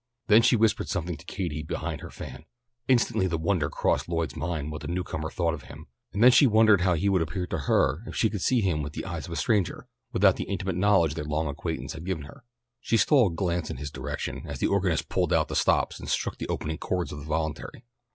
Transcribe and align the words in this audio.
Then 0.25 0.41
she 0.41 0.55
whispered 0.55 0.89
something 0.89 1.15
to 1.15 1.25
Katie 1.25 1.61
behind 1.61 2.01
her 2.01 2.09
fan. 2.09 2.45
Instantly 2.87 3.27
the 3.27 3.37
wonder 3.37 3.69
crossed 3.69 4.09
Lloyd's 4.09 4.35
mind 4.35 4.71
what 4.71 4.81
the 4.81 4.87
newcomer 4.87 5.29
thought 5.29 5.53
of 5.53 5.65
him, 5.65 5.85
and 6.11 6.23
then 6.23 6.31
she 6.31 6.47
wondered 6.47 6.81
how 6.81 6.95
he 6.95 7.07
would 7.07 7.21
appear 7.21 7.45
to 7.45 7.57
her 7.69 8.01
if 8.07 8.15
she 8.15 8.27
could 8.27 8.41
see 8.41 8.61
him 8.61 8.81
with 8.81 8.93
the 8.93 9.05
eyes 9.05 9.27
of 9.27 9.31
a 9.31 9.35
stranger, 9.35 9.85
without 10.11 10.37
the 10.37 10.45
intimate 10.45 10.75
knowledge 10.75 11.13
their 11.13 11.23
long 11.23 11.45
acquaintance 11.45 11.93
had 11.93 12.03
given 12.07 12.23
her. 12.23 12.43
She 12.79 12.97
stole 12.97 13.27
a 13.27 13.31
glance 13.31 13.69
in 13.69 13.77
his 13.77 13.91
direction, 13.91 14.41
as 14.47 14.57
the 14.57 14.65
organist 14.65 15.07
pulled 15.07 15.31
out 15.31 15.49
the 15.49 15.55
stops 15.55 15.99
and 15.99 16.09
struck 16.09 16.39
the 16.39 16.47
opening 16.49 16.79
chords 16.79 17.11
of 17.11 17.19
the 17.19 17.25
voluntary. 17.25 17.85